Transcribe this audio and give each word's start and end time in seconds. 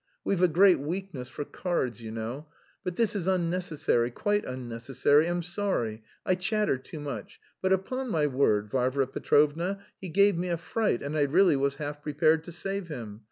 We've 0.23 0.41
a 0.41 0.47
great 0.47 0.79
weakness 0.79 1.29
for 1.29 1.45
cards, 1.45 2.01
you 2.01 2.09
know.... 2.09 2.47
But 2.83 2.95
this 2.95 3.15
is 3.15 3.27
unnecessary, 3.27 4.09
quite 4.09 4.43
unnecessary, 4.45 5.27
I'm 5.27 5.43
sorry, 5.43 6.01
I 6.25 6.33
chatter 6.33 6.79
too 6.79 6.99
much. 6.99 7.39
But 7.61 7.71
upon 7.71 8.09
my 8.09 8.25
word, 8.25 8.71
Varvara 8.71 9.05
Petrovna, 9.05 9.85
he 9.99 10.09
gave 10.09 10.35
me 10.39 10.47
a 10.47 10.57
fright, 10.57 11.03
and 11.03 11.15
I 11.15 11.21
really 11.21 11.55
was 11.55 11.75
half 11.75 12.01
prepared 12.01 12.43
to 12.45 12.51
save 12.51 12.87
him. 12.87 13.19